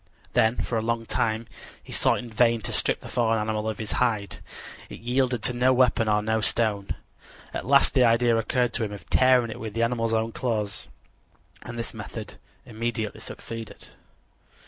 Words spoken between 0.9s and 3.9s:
time he sought in vain to strip the fallen animal of